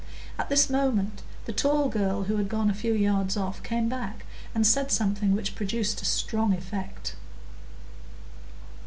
[0.39, 4.25] At this moment the tall girl, who had gone a few yards off, came back,
[4.55, 7.13] and said something which produced a strong effect.